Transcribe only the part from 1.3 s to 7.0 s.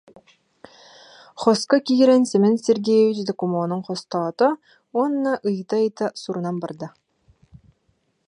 Хоско киирэн Семен Сергеевич докумуонун хостоото уонна ыйыта-ыйыта сурунан барда: